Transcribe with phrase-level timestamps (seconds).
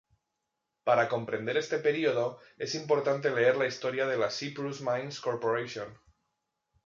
[0.87, 5.95] Para comprender este período, es importante leer la historia de la Cyprus Mines Corporation.